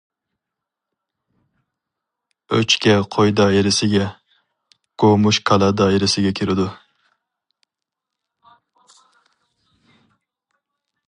[2.57, 4.07] ئۆچكە قوي دائىرىسىگە،
[5.05, 6.67] گومۇش كالا دائىرىسىگە كىرىدۇ.